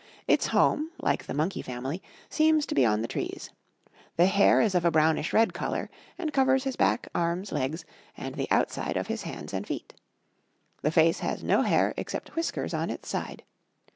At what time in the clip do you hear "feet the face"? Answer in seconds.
9.67-11.19